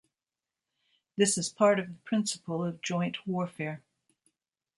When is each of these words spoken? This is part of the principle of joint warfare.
This 1.15 1.37
is 1.37 1.49
part 1.53 1.77
of 1.77 1.87
the 1.87 1.93
principle 2.03 2.63
of 2.65 2.81
joint 2.81 3.17
warfare. 3.27 3.83